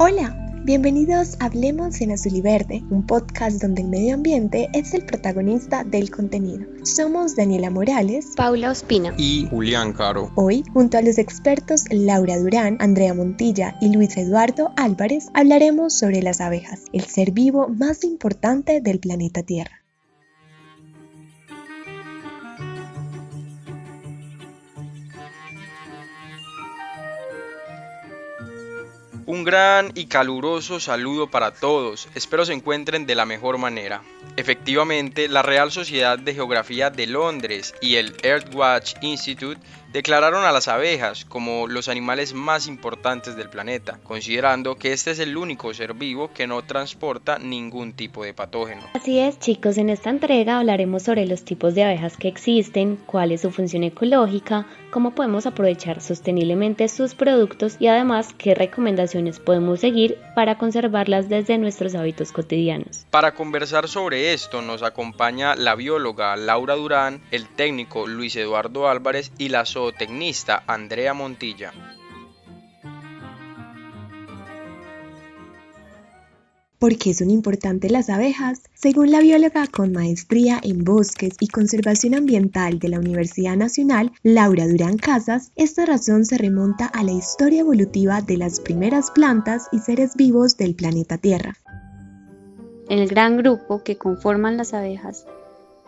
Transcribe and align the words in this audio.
Hola, 0.00 0.32
bienvenidos 0.62 1.36
a 1.40 1.46
Hablemos 1.46 2.00
en 2.00 2.12
Azul 2.12 2.36
y 2.36 2.40
Verde, 2.40 2.84
un 2.88 3.04
podcast 3.04 3.60
donde 3.60 3.82
el 3.82 3.88
medio 3.88 4.14
ambiente 4.14 4.68
es 4.72 4.94
el 4.94 5.04
protagonista 5.04 5.82
del 5.82 6.08
contenido. 6.08 6.68
Somos 6.84 7.34
Daniela 7.34 7.70
Morales, 7.70 8.34
Paula 8.36 8.70
Ospina 8.70 9.12
y 9.18 9.48
Julián 9.50 9.92
Caro. 9.92 10.30
Hoy, 10.36 10.62
junto 10.72 10.98
a 10.98 11.02
los 11.02 11.18
expertos 11.18 11.86
Laura 11.90 12.38
Durán, 12.38 12.76
Andrea 12.78 13.12
Montilla 13.12 13.76
y 13.80 13.92
Luis 13.92 14.16
Eduardo 14.16 14.70
Álvarez, 14.76 15.26
hablaremos 15.34 15.98
sobre 15.98 16.22
las 16.22 16.40
abejas, 16.40 16.84
el 16.92 17.02
ser 17.02 17.32
vivo 17.32 17.66
más 17.66 18.04
importante 18.04 18.80
del 18.80 19.00
planeta 19.00 19.42
Tierra. 19.42 19.82
Un 29.28 29.44
gran 29.44 29.92
y 29.94 30.06
caluroso 30.06 30.80
saludo 30.80 31.26
para 31.30 31.52
todos, 31.52 32.08
espero 32.14 32.46
se 32.46 32.54
encuentren 32.54 33.04
de 33.04 33.14
la 33.14 33.26
mejor 33.26 33.58
manera. 33.58 34.00
Efectivamente, 34.38 35.28
la 35.28 35.42
Real 35.42 35.70
Sociedad 35.70 36.18
de 36.18 36.32
Geografía 36.32 36.88
de 36.88 37.06
Londres 37.06 37.74
y 37.82 37.96
el 37.96 38.16
Earthwatch 38.22 38.94
Institute 39.02 39.60
declararon 39.92 40.44
a 40.44 40.52
las 40.52 40.68
abejas 40.68 41.24
como 41.24 41.66
los 41.66 41.88
animales 41.88 42.34
más 42.34 42.66
importantes 42.66 43.36
del 43.36 43.48
planeta, 43.48 43.98
considerando 44.02 44.76
que 44.76 44.92
este 44.92 45.12
es 45.12 45.18
el 45.18 45.36
único 45.36 45.72
ser 45.74 45.94
vivo 45.94 46.30
que 46.32 46.46
no 46.46 46.62
transporta 46.62 47.38
ningún 47.38 47.92
tipo 47.92 48.24
de 48.24 48.34
patógeno. 48.34 48.82
Así 48.94 49.18
es, 49.18 49.38
chicos, 49.38 49.78
en 49.78 49.90
esta 49.90 50.10
entrega 50.10 50.58
hablaremos 50.58 51.02
sobre 51.02 51.26
los 51.26 51.44
tipos 51.44 51.74
de 51.74 51.84
abejas 51.84 52.16
que 52.16 52.28
existen, 52.28 52.96
cuál 53.06 53.32
es 53.32 53.42
su 53.42 53.50
función 53.50 53.84
ecológica, 53.84 54.66
cómo 54.90 55.14
podemos 55.14 55.46
aprovechar 55.46 56.00
sosteniblemente 56.00 56.88
sus 56.88 57.14
productos 57.14 57.76
y 57.78 57.86
además 57.86 58.34
qué 58.36 58.54
recomendaciones 58.54 59.38
podemos 59.38 59.80
seguir 59.80 60.18
para 60.34 60.58
conservarlas 60.58 61.28
desde 61.28 61.58
nuestros 61.58 61.94
hábitos 61.94 62.32
cotidianos. 62.32 63.06
Para 63.10 63.34
conversar 63.34 63.88
sobre 63.88 64.32
esto 64.32 64.62
nos 64.62 64.82
acompaña 64.82 65.54
la 65.54 65.74
bióloga 65.74 66.36
Laura 66.36 66.74
Durán, 66.74 67.20
el 67.30 67.48
técnico 67.48 68.06
Luis 68.06 68.36
Eduardo 68.36 68.88
Álvarez 68.88 69.32
y 69.38 69.48
la 69.48 69.64
zootecnista 69.78 70.64
Andrea 70.66 71.14
Montilla. 71.14 71.72
¿Por 76.80 76.96
qué 76.98 77.14
son 77.14 77.30
importantes 77.30 77.92
las 77.92 78.10
abejas? 78.10 78.62
Según 78.74 79.12
la 79.12 79.20
bióloga 79.20 79.68
con 79.68 79.92
maestría 79.92 80.58
en 80.64 80.82
bosques 80.82 81.36
y 81.38 81.46
conservación 81.46 82.16
ambiental 82.16 82.80
de 82.80 82.88
la 82.88 82.98
Universidad 82.98 83.56
Nacional, 83.56 84.10
Laura 84.24 84.66
Durán 84.66 84.96
Casas, 84.96 85.52
esta 85.54 85.86
razón 85.86 86.24
se 86.24 86.38
remonta 86.38 86.86
a 86.86 87.04
la 87.04 87.12
historia 87.12 87.60
evolutiva 87.60 88.20
de 88.20 88.36
las 88.36 88.58
primeras 88.58 89.12
plantas 89.12 89.68
y 89.70 89.78
seres 89.78 90.16
vivos 90.16 90.56
del 90.56 90.74
planeta 90.74 91.18
Tierra. 91.18 91.54
El 92.88 93.06
gran 93.06 93.36
grupo 93.36 93.84
que 93.84 93.96
conforman 93.96 94.56
las 94.56 94.74
abejas, 94.74 95.24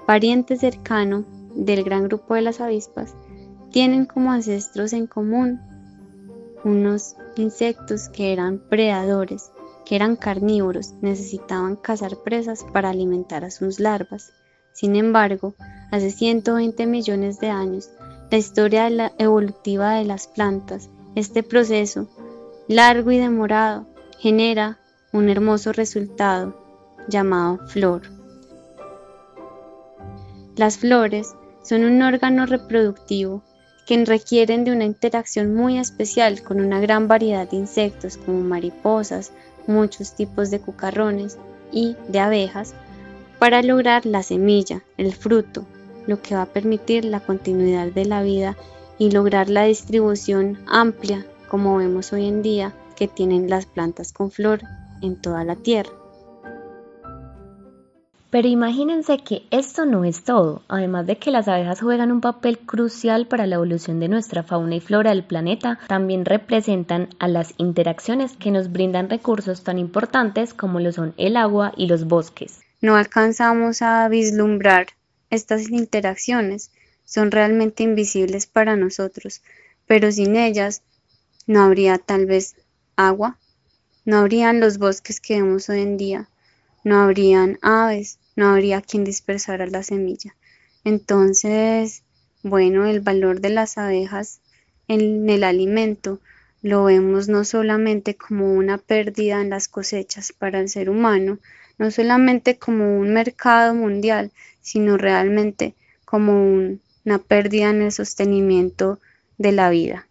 pariente 0.06 0.56
cercano 0.56 1.24
del 1.56 1.82
gran 1.82 2.04
grupo 2.04 2.34
de 2.34 2.42
las 2.42 2.60
avispas, 2.60 3.14
tienen 3.70 4.06
como 4.06 4.32
ancestros 4.32 4.92
en 4.92 5.06
común 5.06 5.60
unos 6.64 7.16
insectos 7.36 8.08
que 8.08 8.32
eran 8.32 8.58
predadores, 8.58 9.50
que 9.86 9.96
eran 9.96 10.16
carnívoros, 10.16 10.92
necesitaban 11.00 11.76
cazar 11.76 12.18
presas 12.22 12.64
para 12.72 12.90
alimentar 12.90 13.44
a 13.44 13.50
sus 13.50 13.80
larvas. 13.80 14.32
Sin 14.72 14.96
embargo, 14.96 15.54
hace 15.90 16.10
120 16.10 16.86
millones 16.86 17.38
de 17.40 17.48
años, 17.48 17.90
la 18.30 18.38
historia 18.38 19.12
evolutiva 19.18 19.94
de 19.94 20.04
las 20.04 20.26
plantas, 20.26 20.90
este 21.14 21.42
proceso 21.42 22.08
largo 22.68 23.10
y 23.10 23.18
demorado, 23.18 23.86
genera 24.18 24.78
un 25.12 25.28
hermoso 25.28 25.72
resultado 25.72 26.54
llamado 27.08 27.58
flor. 27.66 28.02
Las 30.56 30.76
flores 30.76 31.34
son 31.62 31.84
un 31.84 32.02
órgano 32.02 32.46
reproductivo 32.46 33.42
que 33.86 34.04
requieren 34.04 34.64
de 34.64 34.72
una 34.72 34.84
interacción 34.84 35.54
muy 35.54 35.78
especial 35.78 36.42
con 36.42 36.60
una 36.60 36.80
gran 36.80 37.08
variedad 37.08 37.48
de 37.48 37.56
insectos 37.56 38.16
como 38.16 38.40
mariposas, 38.40 39.32
muchos 39.66 40.14
tipos 40.14 40.50
de 40.50 40.60
cucarrones 40.60 41.38
y 41.72 41.96
de 42.08 42.20
abejas 42.20 42.74
para 43.38 43.62
lograr 43.62 44.06
la 44.06 44.22
semilla, 44.22 44.82
el 44.96 45.14
fruto, 45.14 45.64
lo 46.06 46.20
que 46.20 46.34
va 46.34 46.42
a 46.42 46.46
permitir 46.46 47.04
la 47.04 47.20
continuidad 47.20 47.88
de 47.88 48.04
la 48.04 48.22
vida 48.22 48.56
y 48.98 49.10
lograr 49.10 49.48
la 49.48 49.64
distribución 49.64 50.58
amplia 50.66 51.26
como 51.48 51.76
vemos 51.76 52.12
hoy 52.12 52.26
en 52.26 52.42
día 52.42 52.72
que 52.96 53.08
tienen 53.08 53.48
las 53.48 53.66
plantas 53.66 54.12
con 54.12 54.30
flor 54.30 54.60
en 55.02 55.16
toda 55.16 55.42
la 55.44 55.56
tierra. 55.56 55.99
Pero 58.30 58.46
imagínense 58.46 59.18
que 59.18 59.42
esto 59.50 59.86
no 59.86 60.04
es 60.04 60.22
todo, 60.22 60.62
además 60.68 61.04
de 61.08 61.18
que 61.18 61.32
las 61.32 61.48
abejas 61.48 61.80
juegan 61.80 62.12
un 62.12 62.20
papel 62.20 62.60
crucial 62.60 63.26
para 63.26 63.44
la 63.44 63.56
evolución 63.56 63.98
de 63.98 64.06
nuestra 64.06 64.44
fauna 64.44 64.76
y 64.76 64.80
flora 64.80 65.10
del 65.10 65.24
planeta, 65.24 65.80
también 65.88 66.24
representan 66.24 67.08
a 67.18 67.26
las 67.26 67.54
interacciones 67.56 68.36
que 68.36 68.52
nos 68.52 68.70
brindan 68.70 69.10
recursos 69.10 69.64
tan 69.64 69.78
importantes 69.78 70.54
como 70.54 70.78
lo 70.78 70.92
son 70.92 71.12
el 71.16 71.36
agua 71.36 71.72
y 71.76 71.88
los 71.88 72.04
bosques. 72.04 72.60
No 72.80 72.94
alcanzamos 72.94 73.82
a 73.82 74.08
vislumbrar 74.08 74.86
estas 75.28 75.68
interacciones, 75.68 76.70
son 77.04 77.32
realmente 77.32 77.82
invisibles 77.82 78.46
para 78.46 78.76
nosotros, 78.76 79.42
pero 79.88 80.12
sin 80.12 80.36
ellas 80.36 80.82
no 81.48 81.62
habría 81.62 81.98
tal 81.98 82.26
vez 82.26 82.54
agua, 82.94 83.38
no 84.04 84.18
habrían 84.18 84.60
los 84.60 84.78
bosques 84.78 85.20
que 85.20 85.42
vemos 85.42 85.68
hoy 85.68 85.80
en 85.80 85.96
día, 85.96 86.28
no 86.84 87.00
habrían 87.00 87.58
aves, 87.60 88.19
no 88.36 88.48
habría 88.48 88.80
quien 88.80 89.04
dispersara 89.04 89.66
la 89.66 89.82
semilla. 89.82 90.34
Entonces, 90.84 92.02
bueno, 92.42 92.86
el 92.86 93.00
valor 93.00 93.40
de 93.40 93.50
las 93.50 93.78
abejas 93.78 94.40
en 94.88 95.28
el 95.28 95.44
alimento 95.44 96.20
lo 96.62 96.84
vemos 96.84 97.28
no 97.28 97.44
solamente 97.44 98.16
como 98.16 98.52
una 98.54 98.78
pérdida 98.78 99.40
en 99.40 99.50
las 99.50 99.68
cosechas 99.68 100.32
para 100.32 100.60
el 100.60 100.68
ser 100.68 100.90
humano, 100.90 101.38
no 101.78 101.90
solamente 101.90 102.58
como 102.58 102.98
un 102.98 103.14
mercado 103.14 103.74
mundial, 103.74 104.30
sino 104.60 104.96
realmente 104.98 105.74
como 106.04 106.42
una 106.42 107.18
pérdida 107.18 107.70
en 107.70 107.82
el 107.82 107.92
sostenimiento 107.92 108.98
de 109.38 109.52
la 109.52 109.70
vida. 109.70 110.06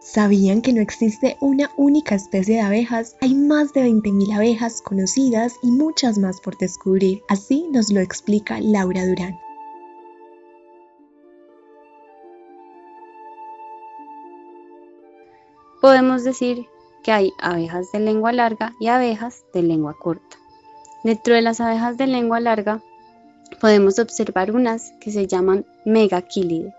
¿Sabían 0.00 0.62
que 0.62 0.72
no 0.72 0.80
existe 0.80 1.36
una 1.40 1.70
única 1.76 2.14
especie 2.14 2.54
de 2.56 2.62
abejas? 2.62 3.16
Hay 3.20 3.34
más 3.34 3.74
de 3.74 3.82
20.000 3.82 4.34
abejas 4.34 4.80
conocidas 4.80 5.56
y 5.62 5.70
muchas 5.70 6.16
más 6.16 6.40
por 6.40 6.56
descubrir. 6.56 7.22
Así 7.28 7.68
nos 7.70 7.92
lo 7.92 8.00
explica 8.00 8.60
Laura 8.60 9.06
Durán. 9.06 9.38
Podemos 15.82 16.24
decir 16.24 16.66
que 17.02 17.12
hay 17.12 17.32
abejas 17.38 17.92
de 17.92 18.00
lengua 18.00 18.32
larga 18.32 18.72
y 18.80 18.88
abejas 18.88 19.44
de 19.52 19.62
lengua 19.62 19.94
corta. 19.98 20.38
Dentro 21.04 21.34
de 21.34 21.42
las 21.42 21.60
abejas 21.60 21.98
de 21.98 22.06
lengua 22.06 22.40
larga 22.40 22.82
podemos 23.60 23.98
observar 23.98 24.50
unas 24.56 24.92
que 25.00 25.12
se 25.12 25.26
llaman 25.26 25.66
megaquilidae. 25.84 26.74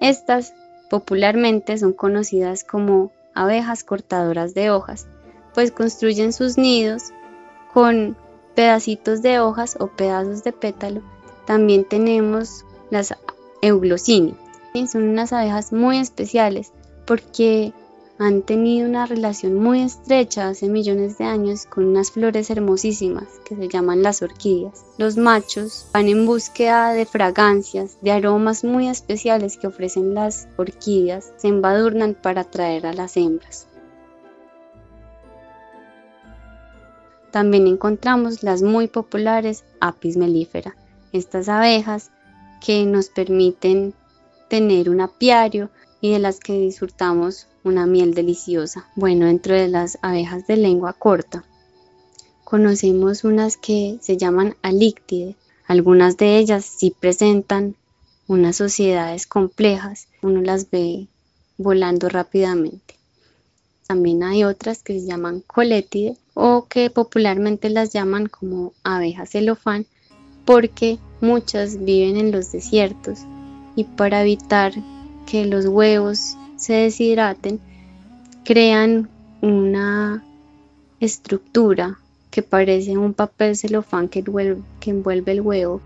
Estas 0.00 0.52
Popularmente 0.88 1.78
son 1.78 1.92
conocidas 1.92 2.64
como 2.64 3.10
abejas 3.34 3.84
cortadoras 3.84 4.54
de 4.54 4.70
hojas, 4.70 5.06
pues 5.54 5.72
construyen 5.72 6.32
sus 6.32 6.58
nidos 6.58 7.12
con 7.72 8.16
pedacitos 8.54 9.22
de 9.22 9.40
hojas 9.40 9.76
o 9.80 9.88
pedazos 9.88 10.44
de 10.44 10.52
pétalo. 10.52 11.02
También 11.46 11.84
tenemos 11.84 12.64
las 12.90 13.14
Euglosini. 13.60 14.34
Son 14.90 15.02
unas 15.04 15.32
abejas 15.32 15.72
muy 15.72 15.98
especiales 15.98 16.72
porque 17.06 17.72
han 18.18 18.42
tenido 18.42 18.88
una 18.88 19.06
relación 19.06 19.54
muy 19.54 19.82
estrecha 19.82 20.48
hace 20.48 20.68
millones 20.68 21.18
de 21.18 21.24
años 21.24 21.66
con 21.66 21.84
unas 21.86 22.12
flores 22.12 22.48
hermosísimas 22.48 23.24
que 23.44 23.56
se 23.56 23.68
llaman 23.68 24.02
las 24.02 24.22
orquídeas. 24.22 24.84
Los 24.98 25.16
machos 25.16 25.88
van 25.92 26.08
en 26.08 26.24
búsqueda 26.24 26.92
de 26.92 27.06
fragancias, 27.06 27.98
de 28.02 28.12
aromas 28.12 28.62
muy 28.62 28.88
especiales 28.88 29.56
que 29.56 29.66
ofrecen 29.66 30.14
las 30.14 30.46
orquídeas, 30.56 31.32
se 31.36 31.48
embadurnan 31.48 32.14
para 32.14 32.42
atraer 32.42 32.86
a 32.86 32.92
las 32.92 33.16
hembras. 33.16 33.66
También 37.32 37.66
encontramos 37.66 38.44
las 38.44 38.62
muy 38.62 38.86
populares 38.86 39.64
Apis 39.80 40.16
mellifera, 40.16 40.76
estas 41.12 41.48
abejas 41.48 42.12
que 42.64 42.86
nos 42.86 43.08
permiten 43.08 43.92
tener 44.48 44.88
un 44.88 45.00
apiario 45.00 45.68
y 46.00 46.12
de 46.12 46.20
las 46.20 46.38
que 46.38 46.52
disfrutamos 46.52 47.48
una 47.64 47.86
miel 47.86 48.14
deliciosa. 48.14 48.86
Bueno, 48.94 49.26
dentro 49.26 49.54
de 49.54 49.68
las 49.68 49.98
abejas 50.02 50.46
de 50.46 50.56
lengua 50.56 50.92
corta, 50.92 51.44
conocemos 52.44 53.24
unas 53.24 53.56
que 53.56 53.98
se 54.00 54.16
llaman 54.16 54.54
alíctide. 54.62 55.34
Algunas 55.66 56.16
de 56.16 56.38
ellas 56.38 56.64
sí 56.64 56.94
presentan 56.98 57.74
unas 58.28 58.56
sociedades 58.56 59.26
complejas, 59.26 60.08
uno 60.22 60.40
las 60.40 60.70
ve 60.70 61.08
volando 61.58 62.08
rápidamente. 62.08 62.94
También 63.86 64.22
hay 64.22 64.44
otras 64.44 64.82
que 64.82 65.00
se 65.00 65.06
llaman 65.06 65.40
colétide 65.40 66.16
o 66.34 66.66
que 66.68 66.90
popularmente 66.90 67.68
las 67.70 67.92
llaman 67.92 68.26
como 68.26 68.72
abejas 68.82 69.30
celofán 69.30 69.86
porque 70.44 70.98
muchas 71.20 71.84
viven 71.84 72.16
en 72.16 72.32
los 72.32 72.52
desiertos 72.52 73.20
y 73.76 73.84
para 73.84 74.22
evitar 74.22 74.72
que 75.26 75.46
los 75.46 75.66
huevos 75.66 76.36
se 76.64 76.72
deshidraten 76.72 77.60
crean 78.42 79.10
una 79.42 80.24
estructura 80.98 81.98
que 82.30 82.42
parece 82.42 82.96
un 82.96 83.12
papel 83.12 83.54
celofán 83.54 84.08
que 84.08 84.20
envuelve, 84.20 85.32
el 85.32 85.40
huevo 85.42 85.82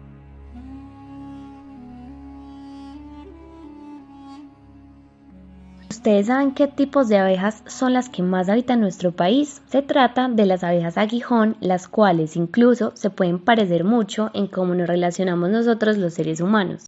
¿Ustedes 5.91 6.29
saben 6.29 6.53
qué 6.53 6.69
tipos 6.69 7.09
de 7.09 7.19
abejas 7.19 7.65
son 7.67 7.93
las 7.93 8.09
que 8.09 8.23
más 8.23 8.49
habitan 8.49 8.81
nuestro 8.81 9.11
país? 9.11 9.61
Se 9.69 9.83
trata 9.83 10.29
de 10.29 10.47
las 10.47 10.63
abejas 10.63 10.97
aguijón, 10.97 11.57
las 11.61 11.89
cuales 11.89 12.37
incluso 12.37 12.93
se 12.95 13.11
pueden 13.11 13.41
parecer 13.41 13.83
mucho 13.83 14.31
en 14.33 14.47
cómo 14.47 14.77
nos 14.77 14.87
relacionamos 14.87 15.51
nosotros 15.51 15.99
los 15.99 16.15
seres 16.15 16.41
humanos. 16.41 16.87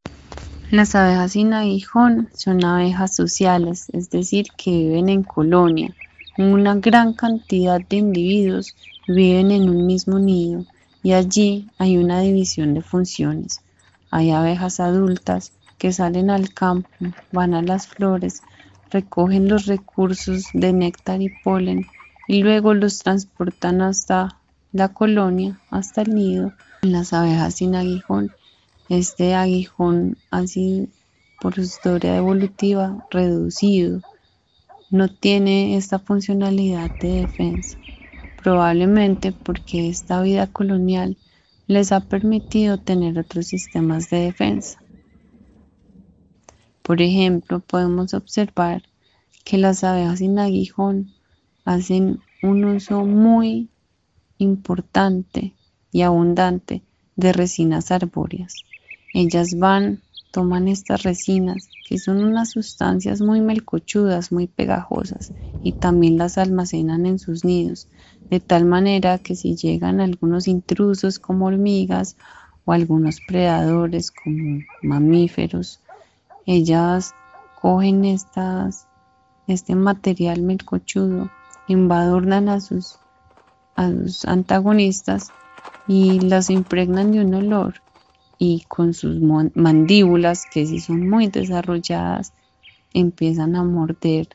Las 0.70 0.94
abejas 0.94 1.32
sin 1.32 1.52
aguijón 1.52 2.28
son 2.32 2.64
abejas 2.64 3.16
sociales, 3.16 3.88
es 3.92 4.08
decir, 4.08 4.46
que 4.56 4.70
viven 4.70 5.08
en 5.08 5.24
colonia. 5.24 5.92
Una 6.38 6.76
gran 6.76 7.12
cantidad 7.12 7.80
de 7.80 7.96
individuos 7.96 8.76
viven 9.08 9.50
en 9.50 9.68
un 9.68 9.84
mismo 9.84 10.20
nido 10.20 10.64
y 11.02 11.14
allí 11.14 11.68
hay 11.78 11.96
una 11.96 12.20
división 12.20 12.74
de 12.74 12.82
funciones. 12.82 13.62
Hay 14.12 14.30
abejas 14.30 14.78
adultas 14.78 15.50
que 15.76 15.92
salen 15.92 16.30
al 16.30 16.54
campo, 16.54 16.88
van 17.32 17.54
a 17.54 17.62
las 17.62 17.88
flores, 17.88 18.42
recogen 18.90 19.48
los 19.48 19.66
recursos 19.66 20.44
de 20.52 20.72
néctar 20.72 21.20
y 21.20 21.30
polen 21.42 21.88
y 22.28 22.44
luego 22.44 22.74
los 22.74 23.00
transportan 23.00 23.82
hasta 23.82 24.36
la 24.72 24.90
colonia, 24.90 25.58
hasta 25.68 26.02
el 26.02 26.14
nido. 26.14 26.52
Las 26.82 27.12
abejas 27.12 27.54
sin 27.54 27.74
aguijón, 27.74 28.30
este 28.90 29.34
aguijón 29.34 30.18
así 30.30 30.92
por 31.38 31.54
su 31.54 31.60
historia 31.60 32.16
evolutiva 32.16 32.98
reducido, 33.08 34.02
no 34.90 35.08
tiene 35.08 35.76
esta 35.76 36.00
funcionalidad 36.00 36.90
de 36.98 37.20
defensa, 37.20 37.78
probablemente 38.34 39.30
porque 39.30 39.88
esta 39.88 40.20
vida 40.22 40.48
colonial 40.48 41.16
les 41.68 41.92
ha 41.92 42.00
permitido 42.00 42.78
tener 42.78 43.16
otros 43.16 43.46
sistemas 43.46 44.10
de 44.10 44.18
defensa. 44.24 44.82
Por 46.82 47.00
ejemplo, 47.00 47.60
podemos 47.60 48.12
observar 48.12 48.82
que 49.44 49.56
las 49.56 49.84
abejas 49.84 50.18
sin 50.18 50.36
aguijón 50.40 51.14
hacen 51.64 52.20
un 52.42 52.64
uso 52.64 53.04
muy 53.04 53.70
importante 54.38 55.54
y 55.92 56.02
abundante 56.02 56.82
de 57.14 57.32
resinas 57.32 57.92
arbóreas. 57.92 58.64
Ellas 59.12 59.58
van, 59.58 60.02
toman 60.30 60.68
estas 60.68 61.02
resinas, 61.02 61.70
que 61.84 61.98
son 61.98 62.22
unas 62.22 62.50
sustancias 62.50 63.20
muy 63.20 63.40
melcochudas, 63.40 64.30
muy 64.30 64.46
pegajosas, 64.46 65.32
y 65.64 65.72
también 65.72 66.16
las 66.16 66.38
almacenan 66.38 67.06
en 67.06 67.18
sus 67.18 67.44
nidos, 67.44 67.88
de 68.30 68.38
tal 68.38 68.66
manera 68.66 69.18
que 69.18 69.34
si 69.34 69.56
llegan 69.56 70.00
algunos 70.00 70.46
intrusos 70.46 71.18
como 71.18 71.46
hormigas 71.46 72.16
o 72.64 72.72
algunos 72.72 73.20
predadores 73.20 74.12
como 74.12 74.62
mamíferos, 74.80 75.80
ellas 76.46 77.12
cogen 77.60 78.04
estas, 78.04 78.86
este 79.48 79.74
material 79.74 80.42
melcochudo, 80.42 81.30
embadurnan 81.68 82.48
a 82.48 82.60
sus, 82.60 83.00
a 83.74 83.90
sus 83.90 84.24
antagonistas 84.24 85.32
y 85.88 86.20
las 86.20 86.48
impregnan 86.48 87.10
de 87.10 87.24
un 87.24 87.34
olor 87.34 87.74
y 88.42 88.64
con 88.68 88.94
sus 88.94 89.20
mandíbulas, 89.20 90.46
que 90.46 90.66
si 90.66 90.80
son 90.80 91.08
muy 91.08 91.28
desarrolladas, 91.28 92.32
empiezan 92.94 93.54
a 93.54 93.62
morder 93.62 94.28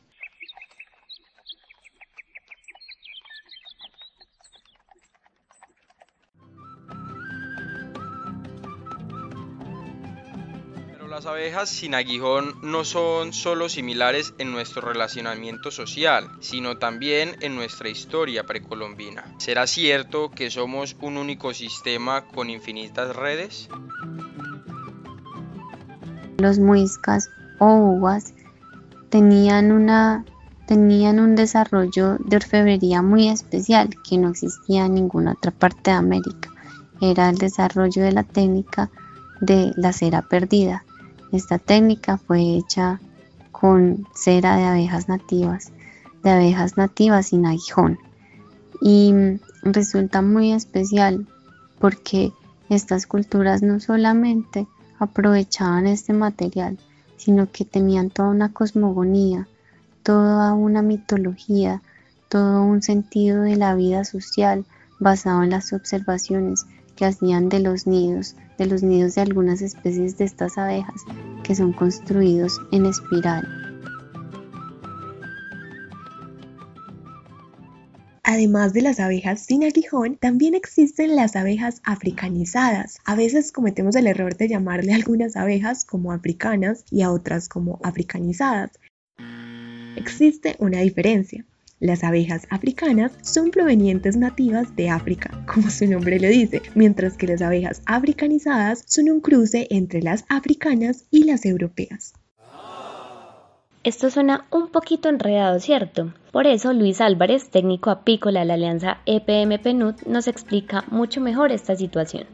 abejas 11.35 11.67
sin 11.67 11.93
aguijón 11.93 12.55
no 12.63 12.85
son 12.85 13.33
solo 13.33 13.67
similares 13.67 14.33
en 14.37 14.53
nuestro 14.53 14.81
relacionamiento 14.81 15.69
social, 15.69 16.29
sino 16.39 16.77
también 16.77 17.35
en 17.41 17.55
nuestra 17.55 17.89
historia 17.89 18.45
precolombina. 18.45 19.25
¿Será 19.37 19.67
cierto 19.67 20.31
que 20.31 20.49
somos 20.49 20.95
un 21.01 21.17
único 21.17 21.53
sistema 21.53 22.25
con 22.27 22.49
infinitas 22.49 23.13
redes? 23.13 23.67
Los 26.37 26.57
muiscas 26.57 27.29
o 27.59 27.75
uvas 27.75 28.33
tenían 29.09 29.73
una 29.73 30.23
tenían 30.67 31.19
un 31.19 31.35
desarrollo 31.35 32.15
de 32.19 32.37
orfebrería 32.37 33.01
muy 33.01 33.27
especial 33.27 33.89
que 34.07 34.17
no 34.17 34.29
existía 34.29 34.85
en 34.85 34.93
ninguna 34.93 35.33
otra 35.33 35.51
parte 35.51 35.91
de 35.91 35.97
América. 35.97 36.49
Era 37.01 37.29
el 37.29 37.37
desarrollo 37.37 38.03
de 38.03 38.13
la 38.13 38.23
técnica 38.23 38.89
de 39.41 39.73
la 39.75 39.91
cera 39.91 40.21
perdida, 40.21 40.85
esta 41.31 41.57
técnica 41.57 42.17
fue 42.17 42.57
hecha 42.57 42.99
con 43.51 44.07
cera 44.13 44.57
de 44.57 44.63
abejas 44.63 45.07
nativas, 45.07 45.71
de 46.23 46.29
abejas 46.29 46.77
nativas 46.77 47.27
sin 47.27 47.45
aguijón. 47.45 47.99
Y 48.81 49.13
resulta 49.63 50.21
muy 50.21 50.51
especial 50.51 51.25
porque 51.79 52.31
estas 52.69 53.07
culturas 53.07 53.61
no 53.61 53.79
solamente 53.79 54.67
aprovechaban 54.99 55.87
este 55.87 56.13
material, 56.13 56.77
sino 57.17 57.51
que 57.51 57.65
tenían 57.65 58.09
toda 58.09 58.29
una 58.29 58.51
cosmogonía, 58.51 59.47
toda 60.03 60.53
una 60.53 60.81
mitología, 60.81 61.81
todo 62.29 62.63
un 62.63 62.81
sentido 62.81 63.41
de 63.41 63.55
la 63.55 63.75
vida 63.75 64.03
social 64.03 64.65
basado 64.99 65.43
en 65.43 65.51
las 65.51 65.73
observaciones 65.73 66.65
que 66.95 67.05
hacían 67.05 67.49
de 67.49 67.59
los 67.59 67.87
nidos, 67.87 68.35
de 68.57 68.65
los 68.65 68.83
nidos 68.83 69.15
de 69.15 69.21
algunas 69.21 69.61
especies 69.61 70.17
de 70.17 70.25
estas 70.25 70.57
abejas 70.57 71.01
que 71.43 71.55
son 71.55 71.73
construidos 71.73 72.59
en 72.71 72.85
espiral. 72.85 73.47
Además 78.27 78.73
de 78.73 78.81
las 78.81 78.99
abejas 78.99 79.39
sin 79.45 79.63
aguijón, 79.63 80.17
también 80.17 80.55
existen 80.55 81.15
las 81.15 81.35
abejas 81.35 81.81
africanizadas. 81.83 82.97
A 83.05 83.15
veces 83.15 83.51
cometemos 83.51 83.95
el 83.95 84.07
error 84.07 84.35
de 84.35 84.47
llamarle 84.47 84.93
a 84.93 84.95
algunas 84.95 85.35
abejas 85.35 85.85
como 85.85 86.11
africanas 86.11 86.83
y 86.89 87.03
a 87.03 87.11
otras 87.11 87.47
como 87.47 87.79
africanizadas. 87.83 88.71
Existe 89.95 90.55
una 90.57 90.79
diferencia. 90.79 91.45
Las 91.79 92.03
abejas 92.03 92.47
africanas 92.49 93.11
son 93.21 93.51
provenientes 93.51 94.17
nativas 94.17 94.75
de 94.75 94.89
África, 94.89 95.44
como 95.55 95.69
su 95.69 95.87
nombre 95.87 96.19
lo 96.19 96.27
dice, 96.27 96.61
mientras 96.73 97.15
que 97.15 97.27
las 97.27 97.41
abejas 97.41 97.81
africanizadas 97.85 98.83
son 98.87 99.09
un 99.09 99.21
cruce 99.21 99.67
entre 99.69 100.01
las 100.01 100.25
africanas 100.27 101.05
y 101.11 101.23
las 101.23 101.45
europeas. 101.45 102.13
Esto 103.85 104.09
suena 104.09 104.47
un 104.51 104.67
poquito 104.67 105.07
enredado, 105.07 105.61
¿cierto? 105.61 106.13
Por 106.33 106.45
eso 106.45 106.73
Luis 106.73 106.99
Álvarez, 106.99 107.51
técnico 107.51 107.89
apícola 107.89 108.41
de 108.41 108.47
la 108.47 108.55
alianza 108.55 108.97
EPM-PNUD, 109.05 110.05
nos 110.07 110.27
explica 110.27 110.83
mucho 110.91 111.21
mejor 111.21 111.53
esta 111.53 111.73
situación. 111.77 112.25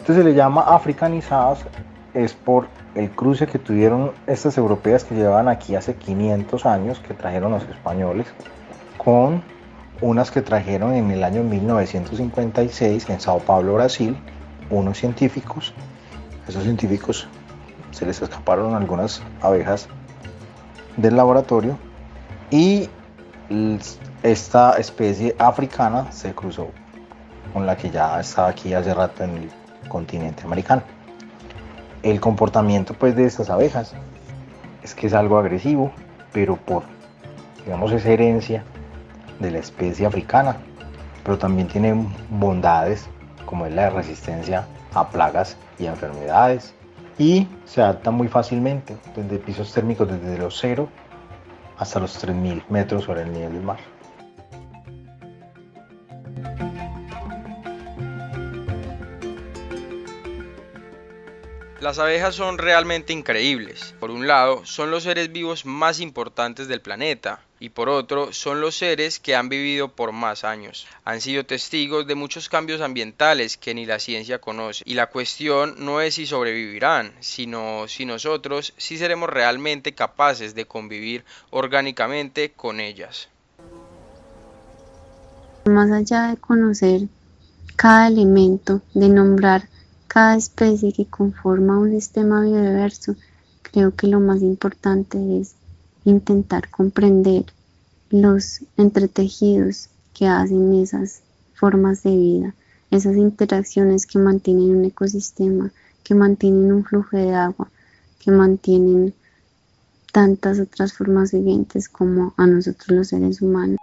Esto 0.00 0.12
se 0.12 0.24
le 0.24 0.34
llama 0.34 0.62
africanizadas, 0.62 1.64
es 2.14 2.32
por 2.32 2.66
el 2.94 3.10
cruce 3.10 3.46
que 3.46 3.58
tuvieron 3.58 4.12
estas 4.26 4.56
europeas 4.56 5.04
que 5.04 5.14
llevaban 5.14 5.48
aquí 5.48 5.74
hace 5.74 5.94
500 5.96 6.66
años, 6.66 7.00
que 7.00 7.14
trajeron 7.14 7.52
los 7.52 7.64
españoles, 7.64 8.26
con 8.96 9.42
unas 10.00 10.30
que 10.30 10.42
trajeron 10.42 10.94
en 10.94 11.10
el 11.10 11.24
año 11.24 11.42
1956 11.42 13.08
en 13.10 13.20
Sao 13.20 13.40
Paulo, 13.40 13.74
Brasil, 13.74 14.16
unos 14.70 14.98
científicos. 14.98 15.74
Esos 16.46 16.62
científicos 16.62 17.26
se 17.90 18.06
les 18.06 18.20
escaparon 18.20 18.74
algunas 18.74 19.22
abejas 19.40 19.88
del 20.96 21.16
laboratorio 21.16 21.78
y 22.50 22.88
esta 24.22 24.76
especie 24.78 25.34
africana 25.38 26.10
se 26.12 26.34
cruzó 26.34 26.68
con 27.52 27.66
la 27.66 27.76
que 27.76 27.90
ya 27.90 28.20
estaba 28.20 28.48
aquí 28.48 28.74
hace 28.74 28.94
rato 28.94 29.24
en 29.24 29.30
el 29.36 29.50
continente 29.88 30.44
americano 30.44 30.82
el 32.04 32.20
comportamiento 32.20 32.94
pues 32.94 33.16
de 33.16 33.24
estas 33.24 33.50
abejas. 33.50 33.94
Es 34.82 34.94
que 34.94 35.06
es 35.06 35.14
algo 35.14 35.38
agresivo, 35.38 35.90
pero 36.32 36.56
por 36.56 36.82
digamos 37.64 37.90
esa 37.92 38.10
herencia 38.10 38.62
de 39.40 39.50
la 39.50 39.58
especie 39.58 40.06
africana. 40.06 40.58
Pero 41.24 41.38
también 41.38 41.66
tiene 41.66 42.06
bondades 42.28 43.08
como 43.46 43.66
es 43.66 43.74
la 43.74 43.88
resistencia 43.88 44.66
a 44.92 45.08
plagas 45.08 45.56
y 45.78 45.86
enfermedades. 45.86 46.74
Y 47.18 47.48
se 47.64 47.80
adapta 47.80 48.10
muy 48.10 48.28
fácilmente 48.28 48.96
desde 49.16 49.38
pisos 49.38 49.72
térmicos 49.72 50.08
desde 50.08 50.36
los 50.36 50.58
0 50.60 50.88
hasta 51.78 52.00
los 52.00 52.12
3000 52.18 52.64
metros 52.68 53.04
sobre 53.04 53.22
el 53.22 53.32
nivel 53.32 53.54
del 53.54 53.62
mar. 53.62 53.93
Las 61.84 61.98
abejas 61.98 62.34
son 62.34 62.56
realmente 62.56 63.12
increíbles. 63.12 63.94
Por 64.00 64.10
un 64.10 64.26
lado, 64.26 64.64
son 64.64 64.90
los 64.90 65.02
seres 65.02 65.30
vivos 65.30 65.66
más 65.66 66.00
importantes 66.00 66.66
del 66.66 66.80
planeta 66.80 67.40
y 67.60 67.68
por 67.68 67.90
otro, 67.90 68.32
son 68.32 68.62
los 68.62 68.74
seres 68.74 69.18
que 69.18 69.36
han 69.36 69.50
vivido 69.50 69.88
por 69.88 70.12
más 70.12 70.44
años. 70.44 70.86
Han 71.04 71.20
sido 71.20 71.44
testigos 71.44 72.06
de 72.06 72.14
muchos 72.14 72.48
cambios 72.48 72.80
ambientales 72.80 73.58
que 73.58 73.74
ni 73.74 73.84
la 73.84 73.98
ciencia 73.98 74.40
conoce. 74.40 74.82
Y 74.86 74.94
la 74.94 75.08
cuestión 75.08 75.74
no 75.76 76.00
es 76.00 76.14
si 76.14 76.24
sobrevivirán, 76.24 77.12
sino 77.20 77.86
si 77.86 78.06
nosotros 78.06 78.72
sí 78.78 78.96
seremos 78.96 79.28
realmente 79.28 79.94
capaces 79.94 80.54
de 80.54 80.64
convivir 80.64 81.22
orgánicamente 81.50 82.52
con 82.52 82.80
ellas. 82.80 83.28
Más 85.66 85.90
allá 85.90 86.28
de 86.28 86.38
conocer 86.38 87.02
cada 87.76 88.08
elemento, 88.08 88.80
de 88.94 89.10
nombrar 89.10 89.68
cada 90.14 90.36
especie 90.36 90.92
que 90.92 91.06
conforma 91.06 91.76
un 91.76 91.90
sistema 91.90 92.40
biodiverso, 92.40 93.16
creo 93.62 93.96
que 93.96 94.06
lo 94.06 94.20
más 94.20 94.42
importante 94.42 95.40
es 95.40 95.56
intentar 96.04 96.70
comprender 96.70 97.46
los 98.10 98.60
entretejidos 98.76 99.88
que 100.16 100.28
hacen 100.28 100.72
esas 100.80 101.22
formas 101.54 102.04
de 102.04 102.16
vida, 102.16 102.54
esas 102.92 103.16
interacciones 103.16 104.06
que 104.06 104.20
mantienen 104.20 104.76
un 104.76 104.84
ecosistema, 104.84 105.72
que 106.04 106.14
mantienen 106.14 106.72
un 106.72 106.84
flujo 106.84 107.16
de 107.16 107.34
agua, 107.34 107.68
que 108.20 108.30
mantienen 108.30 109.14
tantas 110.12 110.60
otras 110.60 110.92
formas 110.92 111.32
vivientes 111.32 111.88
como 111.88 112.34
a 112.36 112.46
nosotros 112.46 112.96
los 112.96 113.08
seres 113.08 113.42
humanos. 113.42 113.80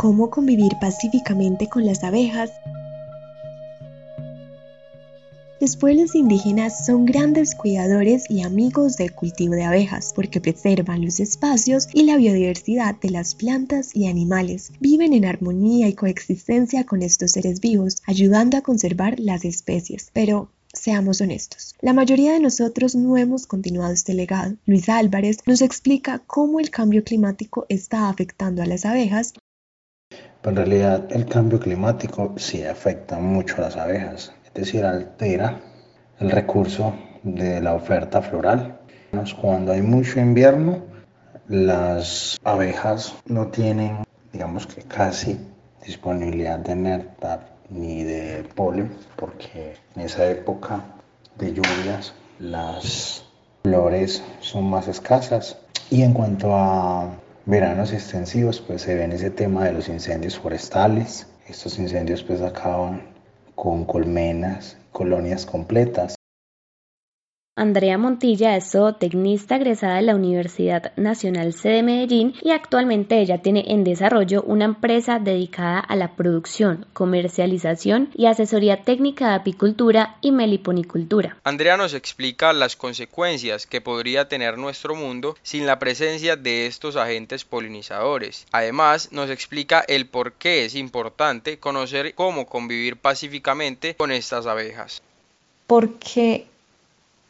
cómo 0.00 0.30
convivir 0.30 0.72
pacíficamente 0.80 1.68
con 1.68 1.84
las 1.84 2.04
abejas. 2.04 2.50
Los 5.60 5.76
pueblos 5.76 6.14
indígenas 6.14 6.86
son 6.86 7.04
grandes 7.04 7.54
cuidadores 7.54 8.24
y 8.30 8.40
amigos 8.40 8.96
del 8.96 9.12
cultivo 9.12 9.52
de 9.52 9.64
abejas 9.64 10.14
porque 10.16 10.40
preservan 10.40 11.04
los 11.04 11.20
espacios 11.20 11.86
y 11.92 12.04
la 12.04 12.16
biodiversidad 12.16 12.98
de 12.98 13.10
las 13.10 13.34
plantas 13.34 13.94
y 13.94 14.06
animales. 14.08 14.72
Viven 14.80 15.12
en 15.12 15.26
armonía 15.26 15.86
y 15.86 15.92
coexistencia 15.92 16.86
con 16.86 17.02
estos 17.02 17.32
seres 17.32 17.60
vivos, 17.60 18.02
ayudando 18.06 18.56
a 18.56 18.62
conservar 18.62 19.20
las 19.20 19.44
especies. 19.44 20.10
Pero 20.14 20.50
Seamos 20.72 21.20
honestos, 21.20 21.74
la 21.80 21.92
mayoría 21.92 22.32
de 22.32 22.38
nosotros 22.38 22.94
no 22.94 23.16
hemos 23.16 23.48
continuado 23.48 23.92
este 23.92 24.14
legado. 24.14 24.54
Luis 24.66 24.88
Álvarez 24.88 25.38
nos 25.44 25.62
explica 25.62 26.20
cómo 26.28 26.60
el 26.60 26.70
cambio 26.70 27.02
climático 27.02 27.66
está 27.68 28.08
afectando 28.08 28.62
a 28.62 28.66
las 28.66 28.84
abejas 28.84 29.34
en 30.42 30.56
realidad 30.56 31.06
el 31.10 31.26
cambio 31.26 31.60
climático 31.60 32.34
sí 32.38 32.64
afecta 32.64 33.18
mucho 33.18 33.56
a 33.58 33.60
las 33.60 33.76
abejas, 33.76 34.32
decir, 34.60 34.84
altera 34.84 35.60
el 36.18 36.30
recurso 36.30 36.94
de 37.22 37.60
la 37.60 37.74
oferta 37.74 38.22
floral. 38.22 38.78
Cuando 39.40 39.72
hay 39.72 39.82
mucho 39.82 40.20
invierno, 40.20 40.84
las 41.48 42.38
abejas 42.44 43.14
no 43.26 43.48
tienen, 43.48 44.04
digamos 44.32 44.66
que 44.66 44.82
casi 44.82 45.38
disponibilidad 45.84 46.58
de 46.58 46.76
néctar 46.76 47.56
ni 47.70 48.04
de 48.04 48.44
polen, 48.54 48.92
porque 49.16 49.74
en 49.96 50.02
esa 50.02 50.26
época 50.30 50.84
de 51.36 51.54
lluvias 51.54 52.14
las 52.38 53.24
flores 53.62 54.22
son 54.40 54.70
más 54.70 54.88
escasas. 54.88 55.58
Y 55.90 56.02
en 56.02 56.12
cuanto 56.12 56.54
a 56.54 57.10
veranos 57.46 57.92
extensivos, 57.92 58.60
pues 58.60 58.82
se 58.82 58.94
ven 58.94 59.12
ese 59.12 59.30
tema 59.30 59.64
de 59.64 59.72
los 59.72 59.88
incendios 59.88 60.38
forestales. 60.38 61.26
Estos 61.48 61.78
incendios 61.78 62.22
pues 62.22 62.40
acaban 62.42 63.09
con 63.60 63.84
colmenas, 63.84 64.78
colonias 64.90 65.44
completas. 65.44 66.14
Andrea 67.60 67.98
Montilla 67.98 68.56
es 68.56 68.70
zootecnista 68.70 69.56
egresada 69.56 69.96
de 69.96 70.02
la 70.02 70.14
Universidad 70.14 70.96
Nacional 70.96 71.52
C 71.52 71.68
de 71.68 71.82
Medellín 71.82 72.34
y 72.40 72.52
actualmente 72.52 73.20
ella 73.20 73.42
tiene 73.42 73.64
en 73.66 73.84
desarrollo 73.84 74.42
una 74.44 74.64
empresa 74.64 75.18
dedicada 75.18 75.78
a 75.80 75.94
la 75.94 76.16
producción, 76.16 76.86
comercialización 76.94 78.08
y 78.14 78.26
asesoría 78.26 78.82
técnica 78.84 79.28
de 79.28 79.34
apicultura 79.34 80.16
y 80.22 80.32
meliponicultura. 80.32 81.36
Andrea 81.44 81.76
nos 81.76 81.92
explica 81.92 82.54
las 82.54 82.76
consecuencias 82.76 83.66
que 83.66 83.82
podría 83.82 84.26
tener 84.26 84.56
nuestro 84.56 84.94
mundo 84.94 85.36
sin 85.42 85.66
la 85.66 85.78
presencia 85.78 86.36
de 86.36 86.66
estos 86.66 86.96
agentes 86.96 87.44
polinizadores. 87.44 88.46
Además, 88.52 89.12
nos 89.12 89.28
explica 89.28 89.84
el 89.86 90.06
por 90.06 90.32
qué 90.32 90.64
es 90.64 90.74
importante 90.76 91.58
conocer 91.58 92.14
cómo 92.14 92.46
convivir 92.46 92.96
pacíficamente 92.96 93.96
con 93.96 94.12
estas 94.12 94.46
abejas. 94.46 95.02
Porque 95.66 96.49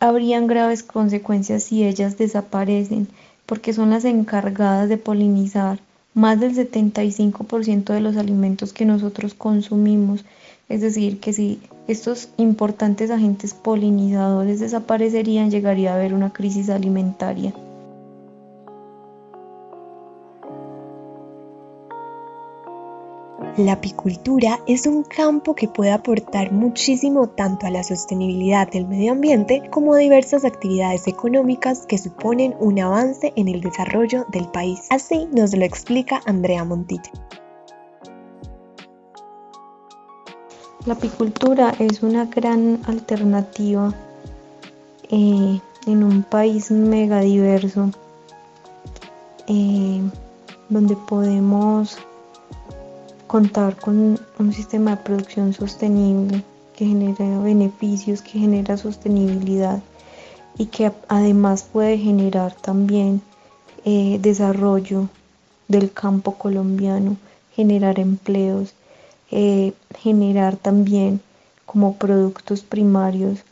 habrían 0.01 0.47
graves 0.47 0.83
consecuencias 0.83 1.65
si 1.65 1.85
ellas 1.85 2.19
desaparecen, 2.19 3.07
porque 3.47 3.73
son 3.73 3.91
las 3.91 4.05
encargadas 4.05 4.89
de 4.89 4.97
polinizar 4.97 5.79
más 6.15 6.41
del 6.41 6.55
75% 6.55 7.93
de 7.93 8.01
los 8.01 8.17
alimentos 8.17 8.73
que 8.73 8.85
nosotros 8.85 9.35
consumimos. 9.35 10.25
Es 10.69 10.81
decir, 10.81 11.21
que 11.21 11.33
si 11.33 11.61
estos 11.87 12.31
importantes 12.37 13.11
agentes 13.11 13.55
polinizadores 13.55 14.61
desaparecerían, 14.61 15.51
llegaría 15.51 15.93
a 15.93 15.97
haber 15.97 16.15
una 16.15 16.33
crisis 16.33 16.71
alimentaria. 16.71 17.53
La 23.61 23.73
apicultura 23.73 24.61
es 24.67 24.87
un 24.87 25.03
campo 25.03 25.55
que 25.55 25.69
puede 25.69 25.91
aportar 25.91 26.51
muchísimo 26.51 27.29
tanto 27.29 27.67
a 27.67 27.71
la 27.71 27.85
sostenibilidad 27.85 28.67
del 28.71 28.87
medio 28.87 29.13
ambiente 29.13 29.69
como 29.71 29.93
a 29.93 29.99
diversas 29.99 30.47
actividades 30.47 31.07
económicas 31.07 31.85
que 31.85 31.99
suponen 31.99 32.55
un 32.59 32.81
avance 32.81 33.35
en 33.37 33.49
el 33.49 33.61
desarrollo 33.61 34.25
del 34.33 34.49
país. 34.49 34.87
Así 34.89 35.29
nos 35.31 35.55
lo 35.55 35.63
explica 35.63 36.23
Andrea 36.25 36.65
Montilla. 36.65 37.13
La 40.87 40.95
apicultura 40.95 41.75
es 41.79 42.03
una 42.03 42.25
gran 42.25 42.81
alternativa 42.87 43.93
eh, 45.11 45.61
en 45.87 46.03
un 46.03 46.23
país 46.23 46.71
mega 46.71 47.21
diverso 47.21 47.91
eh, 49.49 50.01
donde 50.71 50.97
podemos 50.97 51.99
contar 53.31 53.77
con 53.77 54.19
un 54.41 54.53
sistema 54.53 54.91
de 54.91 55.05
producción 55.05 55.53
sostenible 55.53 56.43
que 56.75 56.85
genera 56.85 57.39
beneficios, 57.39 58.23
que 58.23 58.41
genera 58.41 58.77
sostenibilidad 58.77 59.81
y 60.59 60.67
que 60.67 60.91
además 61.07 61.63
puede 61.63 61.97
generar 61.97 62.57
también 62.57 63.23
eh, 63.85 64.19
desarrollo 64.21 65.09
del 65.69 65.93
campo 65.93 66.33
colombiano, 66.33 67.19
generar 67.55 68.01
empleos, 68.01 68.75
eh, 69.31 69.75
generar 69.97 70.57
también 70.57 71.21
como 71.67 71.95
productos 71.99 72.63
primarios 72.63 73.45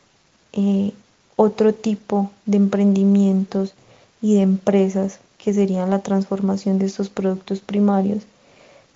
eh, 0.55 0.93
otro 1.37 1.73
tipo 1.73 2.33
de 2.47 2.57
emprendimientos 2.57 3.75
y 4.21 4.35
de 4.35 4.41
empresas 4.41 5.21
que 5.39 5.55
serían 5.55 5.91
la 5.91 6.01
transformación 6.01 6.81
de 6.81 6.87
estos 6.87 7.11
productos 7.11 7.61
primarios 7.61 8.25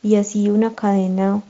y 0.03 0.17
así 0.17 0.49
una 0.49 0.75
cadena 0.75 1.43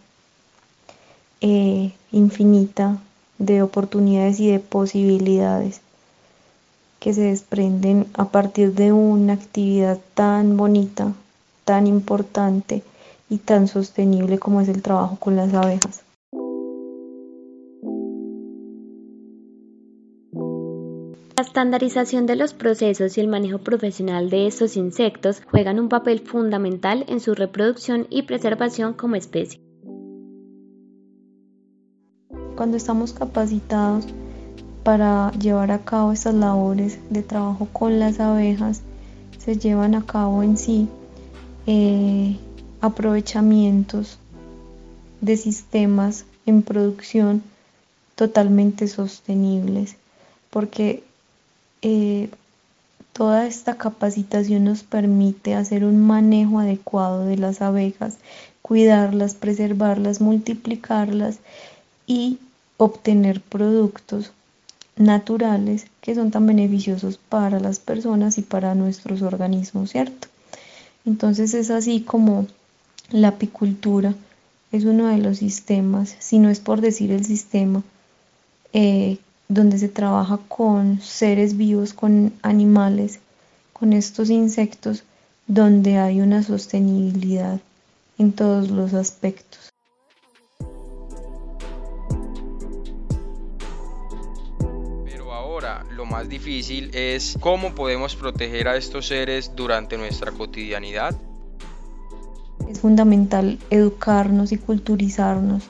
eh, 1.40 1.92
infinita 2.12 2.98
de 3.38 3.62
oportunidades 3.62 4.38
y 4.40 4.50
de 4.50 4.60
posibilidades 4.60 5.80
que 7.00 7.12
se 7.12 7.22
desprenden 7.22 8.06
a 8.14 8.26
partir 8.26 8.74
de 8.74 8.92
una 8.92 9.32
actividad 9.32 9.98
tan 10.14 10.56
bonita, 10.56 11.12
tan 11.64 11.86
importante 11.86 12.84
y 13.28 13.38
tan 13.38 13.66
sostenible 13.66 14.38
como 14.38 14.60
es 14.60 14.68
el 14.68 14.82
trabajo 14.82 15.16
con 15.16 15.34
las 15.34 15.52
abejas. 15.52 16.02
Estandarización 21.42 22.26
de 22.26 22.36
los 22.36 22.54
procesos 22.54 23.16
y 23.16 23.20
el 23.20 23.28
manejo 23.28 23.58
profesional 23.58 24.30
de 24.30 24.46
estos 24.46 24.76
insectos 24.76 25.42
juegan 25.50 25.78
un 25.78 25.88
papel 25.88 26.20
fundamental 26.20 27.04
en 27.08 27.20
su 27.20 27.34
reproducción 27.34 28.06
y 28.10 28.22
preservación 28.22 28.94
como 28.94 29.16
especie. 29.16 29.60
Cuando 32.56 32.76
estamos 32.76 33.12
capacitados 33.12 34.06
para 34.82 35.30
llevar 35.32 35.70
a 35.70 35.84
cabo 35.84 36.12
estas 36.12 36.34
labores 36.34 36.98
de 37.10 37.22
trabajo 37.22 37.68
con 37.72 37.98
las 37.98 38.18
abejas, 38.18 38.82
se 39.38 39.56
llevan 39.56 39.94
a 39.94 40.06
cabo 40.06 40.42
en 40.42 40.56
sí 40.56 40.88
eh, 41.66 42.36
aprovechamientos 42.80 44.18
de 45.20 45.36
sistemas 45.36 46.24
en 46.46 46.62
producción 46.62 47.42
totalmente 48.16 48.88
sostenibles, 48.88 49.96
porque 50.50 51.04
eh, 51.82 52.30
toda 53.12 53.46
esta 53.46 53.76
capacitación 53.76 54.64
nos 54.64 54.82
permite 54.82 55.54
hacer 55.54 55.84
un 55.84 56.00
manejo 56.04 56.60
adecuado 56.60 57.26
de 57.26 57.36
las 57.36 57.60
abejas, 57.60 58.16
cuidarlas, 58.62 59.34
preservarlas, 59.34 60.20
multiplicarlas 60.20 61.38
y 62.06 62.38
obtener 62.78 63.40
productos 63.40 64.32
naturales 64.96 65.86
que 66.00 66.14
son 66.14 66.30
tan 66.30 66.46
beneficiosos 66.46 67.18
para 67.18 67.60
las 67.60 67.78
personas 67.80 68.38
y 68.38 68.42
para 68.42 68.74
nuestros 68.74 69.22
organismos, 69.22 69.90
¿cierto? 69.90 70.28
Entonces 71.04 71.54
es 71.54 71.70
así 71.70 72.00
como 72.02 72.46
la 73.10 73.28
apicultura 73.28 74.14
es 74.72 74.84
uno 74.84 75.08
de 75.08 75.18
los 75.18 75.38
sistemas, 75.38 76.16
si 76.18 76.38
no 76.38 76.48
es 76.48 76.60
por 76.60 76.80
decir 76.80 77.12
el 77.12 77.24
sistema, 77.26 77.82
eh, 78.72 79.18
donde 79.52 79.78
se 79.78 79.88
trabaja 79.88 80.38
con 80.48 81.00
seres 81.00 81.56
vivos, 81.56 81.92
con 81.92 82.32
animales, 82.42 83.20
con 83.72 83.92
estos 83.92 84.30
insectos, 84.30 85.04
donde 85.46 85.98
hay 85.98 86.20
una 86.20 86.42
sostenibilidad 86.42 87.60
en 88.18 88.32
todos 88.32 88.70
los 88.70 88.94
aspectos. 88.94 89.68
Pero 95.04 95.32
ahora 95.32 95.84
lo 95.94 96.06
más 96.06 96.28
difícil 96.28 96.90
es 96.94 97.36
cómo 97.40 97.74
podemos 97.74 98.16
proteger 98.16 98.68
a 98.68 98.76
estos 98.76 99.08
seres 99.08 99.52
durante 99.54 99.98
nuestra 99.98 100.32
cotidianidad. 100.32 101.14
Es 102.70 102.80
fundamental 102.80 103.58
educarnos 103.68 104.52
y 104.52 104.56
culturizarnos 104.56 105.64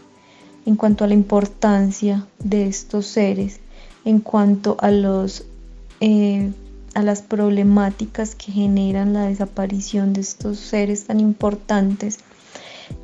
en 0.67 0.77
cuanto 0.77 1.05
a 1.05 1.09
la 1.09 1.15
importancia 1.15 2.27
de 2.39 2.67
estos 2.67 3.07
seres, 3.07 3.59
en 4.05 4.21
cuanto 4.21 4.77
a 4.81 4.91
los 4.91 5.45
eh, 6.01 6.51
a 6.95 7.03
las 7.03 7.23
problemáticas 7.23 8.35
que 8.35 8.53
generan 8.53 9.15
la 9.15 9.27
desaparición 9.27 10.13
de 10.13 10.21
estos 10.21 10.59
seres 10.59 11.07
tan 11.07 11.21
importantes. 11.21 12.19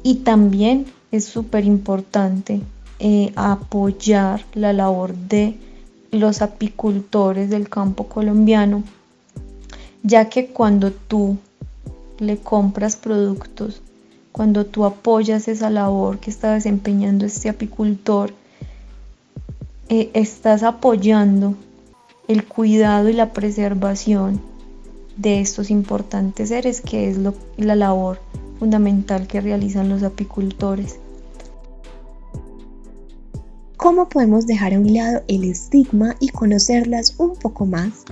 Y 0.02 0.16
también 0.16 0.86
es 1.10 1.24
súper 1.24 1.64
importante 1.64 2.60
eh, 2.98 3.32
apoyar 3.36 4.44
la 4.54 4.74
labor 4.74 5.14
de 5.14 5.56
los 6.10 6.42
apicultores 6.42 7.48
del 7.48 7.68
campo 7.68 8.08
colombiano 8.08 8.82
ya 10.02 10.28
que 10.28 10.48
cuando 10.48 10.90
tú 10.90 11.36
le 12.18 12.38
compras 12.38 12.96
productos 12.96 13.82
cuando 14.32 14.66
tú 14.66 14.84
apoyas 14.84 15.48
esa 15.48 15.68
labor 15.68 16.20
que 16.20 16.30
está 16.30 16.54
desempeñando 16.54 17.26
este 17.26 17.48
apicultor, 17.48 18.32
eh, 19.90 20.10
estás 20.12 20.62
apoyando 20.62 21.54
el 22.28 22.44
cuidado 22.44 23.08
y 23.08 23.14
la 23.14 23.32
preservación 23.32 24.38
de 25.16 25.40
estos 25.40 25.70
importantes 25.70 26.50
seres, 26.50 26.82
que 26.82 27.08
es 27.08 27.18
la 27.56 27.74
labor 27.74 28.20
fundamental 28.58 29.26
que 29.26 29.40
realizan 29.40 29.88
los 29.88 30.02
apicultores. 30.02 30.98
¿Cómo 33.78 34.10
podemos 34.10 34.46
dejar 34.46 34.74
a 34.74 34.78
un 34.78 34.92
lado 34.92 35.22
el 35.26 35.44
estigma 35.44 36.16
y 36.20 36.28
conocerlas 36.28 37.14
un 37.18 37.36
poco 37.36 37.64
más? 37.64 38.04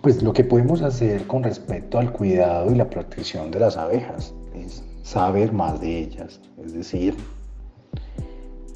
Pues 0.00 0.22
lo 0.24 0.32
que 0.32 0.42
podemos 0.42 0.82
hacer 0.82 1.28
con 1.28 1.44
respecto 1.44 2.00
al 2.00 2.12
cuidado 2.12 2.72
y 2.72 2.74
la 2.74 2.90
protección 2.90 3.52
de 3.52 3.60
las 3.60 3.76
abejas 3.76 4.34
es 4.54 4.82
saber 5.04 5.52
más 5.52 5.80
de 5.80 6.00
ellas, 6.00 6.40
es 6.64 6.72
decir, 6.72 7.14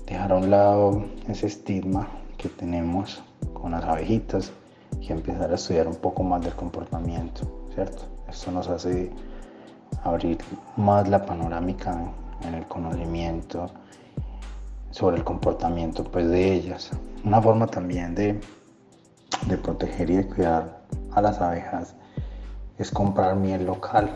dejar 0.07 0.31
a 0.31 0.37
un 0.37 0.51
lado 0.51 1.05
ese 1.29 1.49
estigma 1.49 2.09
que 2.37 2.49
tenemos 2.49 3.23
con 3.55 3.73
las 3.73 3.85
abejitas 3.85 4.53
y 5.01 5.13
empezar 5.13 5.51
a 5.51 5.55
estudiar 5.55 5.89
un 5.89 5.97
poco 5.97 6.23
más 6.23 6.43
del 6.43 6.55
comportamiento, 6.55 7.43
¿cierto? 7.75 8.05
Esto 8.29 8.51
nos 8.51 8.69
hace 8.69 9.11
abrir 10.05 10.39
más 10.77 11.09
la 11.09 11.25
panorámica 11.25 12.13
en 12.43 12.55
el 12.55 12.67
conocimiento 12.67 13.71
sobre 14.91 15.17
el 15.17 15.25
comportamiento 15.25 16.05
pues, 16.05 16.29
de 16.29 16.53
ellas. 16.53 16.91
Una 17.25 17.41
forma 17.41 17.67
también 17.67 18.15
de, 18.15 18.41
de 19.47 19.59
proteger 19.59 20.11
y 20.11 20.17
de 20.17 20.27
cuidar 20.27 20.83
a 21.13 21.23
las 21.23 21.41
abejas 21.41 21.95
es 22.79 22.91
comprar 22.91 23.37
miel 23.37 23.67
local. 23.67 24.11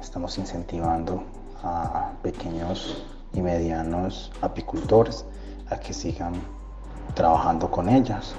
Estamos 0.00 0.38
incentivando 0.38 1.22
a 1.62 2.12
pequeños 2.22 3.04
y 3.34 3.40
medianos 3.40 4.32
apicultores 4.40 5.24
a 5.70 5.78
que 5.78 5.92
sigan 5.92 6.34
trabajando 7.14 7.70
con 7.70 7.88
ellas. 7.88 8.34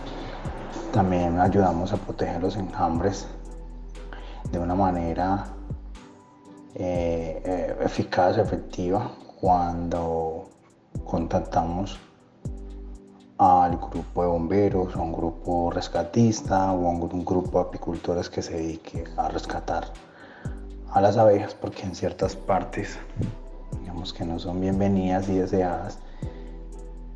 También 0.92 1.40
ayudamos 1.40 1.94
a 1.94 1.98
proteger 1.98 2.42
los 2.42 2.56
enjambres 2.56 3.28
de 4.52 4.60
una 4.60 4.76
manera 4.76 5.46
eh, 6.76 7.42
eh, 7.46 7.78
eficaz, 7.82 8.38
efectiva, 8.38 9.12
cuando 9.40 10.50
contactamos 11.06 12.00
al 13.38 13.78
grupo 13.78 14.22
de 14.22 14.28
bomberos, 14.28 14.96
a 14.96 15.02
un 15.02 15.12
grupo 15.12 15.72
rescatista 15.72 16.72
o 16.72 16.88
a 16.88 16.90
un 16.90 17.26
grupo 17.26 17.60
de 17.60 17.68
apicultores 17.68 18.30
que 18.30 18.42
se 18.42 18.54
dedique 18.54 19.04
a 19.18 19.28
rescatar 19.28 19.86
a 20.92 21.02
las 21.02 21.18
abejas 21.18 21.56
porque 21.56 21.84
en 21.84 21.96
ciertas 21.96 22.36
partes 22.36 23.00
digamos 23.82 24.14
que 24.14 24.26
no 24.26 24.38
son 24.40 24.62
bienvenidas 24.62 25.28
y 25.28 25.38
deseadas 25.38 25.98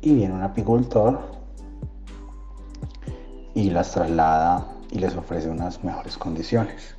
y 0.00 0.14
viene 0.14 0.34
un 0.34 0.42
apicultor 0.42 1.37
y 3.58 3.70
las 3.70 3.90
traslada 3.90 4.68
y 4.88 5.00
les 5.00 5.16
ofrece 5.16 5.50
unas 5.50 5.82
mejores 5.82 6.16
condiciones. 6.16 6.96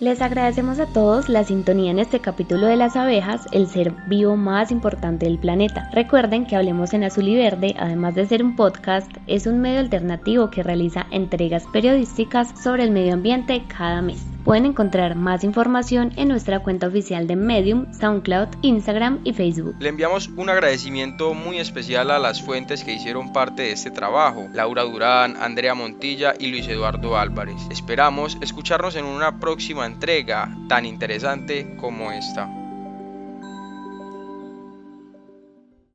Les 0.00 0.22
agradecemos 0.22 0.78
a 0.78 0.86
todos 0.86 1.28
la 1.28 1.42
sintonía 1.44 1.90
en 1.90 1.98
este 1.98 2.20
capítulo 2.20 2.66
de 2.66 2.76
las 2.76 2.94
abejas, 2.94 3.46
el 3.52 3.66
ser 3.66 3.92
vivo 4.06 4.36
más 4.36 4.70
importante 4.70 5.26
del 5.26 5.38
planeta. 5.38 5.88
Recuerden 5.92 6.46
que 6.46 6.56
Hablemos 6.56 6.92
en 6.92 7.04
Azul 7.04 7.26
y 7.26 7.36
Verde, 7.36 7.74
además 7.78 8.14
de 8.14 8.26
ser 8.26 8.44
un 8.44 8.54
podcast, 8.54 9.10
es 9.26 9.46
un 9.46 9.60
medio 9.60 9.80
alternativo 9.80 10.50
que 10.50 10.62
realiza 10.62 11.06
entregas 11.10 11.64
periodísticas 11.72 12.52
sobre 12.62 12.84
el 12.84 12.90
medio 12.90 13.14
ambiente 13.14 13.64
cada 13.66 14.02
mes. 14.02 14.37
Pueden 14.48 14.64
encontrar 14.64 15.14
más 15.14 15.44
información 15.44 16.10
en 16.16 16.28
nuestra 16.28 16.60
cuenta 16.60 16.86
oficial 16.86 17.26
de 17.26 17.36
Medium, 17.36 17.92
SoundCloud, 17.92 18.48
Instagram 18.62 19.20
y 19.22 19.34
Facebook. 19.34 19.76
Le 19.78 19.90
enviamos 19.90 20.28
un 20.38 20.48
agradecimiento 20.48 21.34
muy 21.34 21.58
especial 21.58 22.10
a 22.10 22.18
las 22.18 22.40
fuentes 22.40 22.82
que 22.82 22.94
hicieron 22.94 23.34
parte 23.34 23.60
de 23.60 23.72
este 23.72 23.90
trabajo, 23.90 24.48
Laura 24.54 24.84
Durán, 24.84 25.36
Andrea 25.36 25.74
Montilla 25.74 26.32
y 26.38 26.46
Luis 26.46 26.66
Eduardo 26.66 27.18
Álvarez. 27.18 27.60
Esperamos 27.70 28.38
escucharnos 28.40 28.96
en 28.96 29.04
una 29.04 29.38
próxima 29.38 29.84
entrega 29.84 30.56
tan 30.66 30.86
interesante 30.86 31.76
como 31.76 32.10
esta. 32.10 32.48